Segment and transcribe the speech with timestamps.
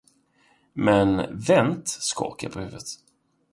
[0.73, 2.87] Men Wendt skakade på huvudet.